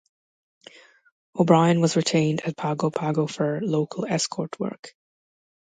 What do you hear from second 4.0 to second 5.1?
escort work.